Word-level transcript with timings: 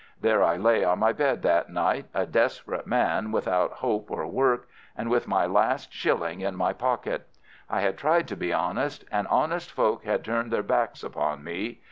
There 0.19 0.41
I 0.43 0.57
lay 0.57 0.83
on 0.83 0.97
my 0.97 1.13
bed 1.13 1.43
that 1.43 1.69
night, 1.69 2.07
a 2.15 2.25
desperate 2.25 2.87
man 2.87 3.31
without 3.31 3.73
hope 3.85 4.09
or 4.09 4.25
work, 4.25 4.67
and 4.97 5.11
with 5.11 5.27
my 5.27 5.45
last 5.45 5.93
shilling 5.93 6.41
in 6.41 6.55
my 6.55 6.73
pocket. 6.73 7.27
I 7.69 7.81
had 7.81 7.99
tried 7.99 8.27
to 8.29 8.35
be 8.35 8.51
honest, 8.51 9.05
and 9.11 9.27
honest 9.27 9.69
folk 9.71 10.03
had 10.03 10.23
turned 10.25 10.51
their 10.51 10.63
backs 10.63 11.03
upon 11.03 11.43
me. 11.43 11.79